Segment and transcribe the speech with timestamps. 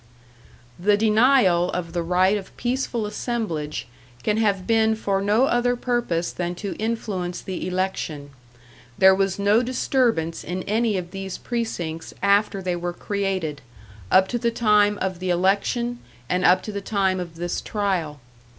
[0.79, 3.87] "The denial of the right of peaceful assemblage,
[4.23, 8.31] can have been for no other purpose than to influence the election.
[8.97, 13.61] There was no disturbance in any of these precincts after they were created,
[14.09, 18.19] up to the time of the election, and up to the time of this trial.